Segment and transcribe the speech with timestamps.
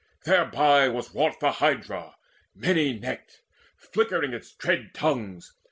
[0.25, 2.15] Thereby was wrought the Hydra
[2.55, 3.43] many necked
[3.77, 5.53] Flickering its dread tongues.